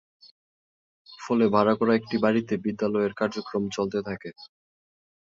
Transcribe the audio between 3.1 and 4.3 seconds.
কার্যক্রম চলতে থাকে।